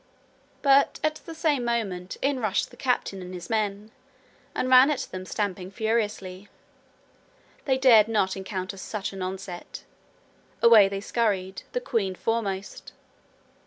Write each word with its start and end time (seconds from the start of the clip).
But 0.63 0.95
the 1.25 1.35
same 1.35 1.63
moment 1.63 2.17
in 2.23 2.39
rushed 2.39 2.71
the 2.71 2.75
captain 2.75 3.21
and 3.21 3.35
his 3.35 3.51
men, 3.51 3.91
and 4.55 4.67
ran 4.67 4.89
at 4.89 5.01
them 5.11 5.27
stamping 5.27 5.69
furiously. 5.69 6.49
They 7.65 7.77
dared 7.77 8.07
not 8.07 8.35
encounter 8.35 8.77
such 8.77 9.13
an 9.13 9.21
onset. 9.21 9.83
Away 10.59 10.89
they 10.89 11.01
scurried, 11.01 11.61
the 11.73 11.81
queen 11.81 12.15
foremost. 12.15 12.93